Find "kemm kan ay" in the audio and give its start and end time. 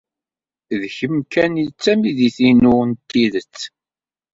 0.95-1.67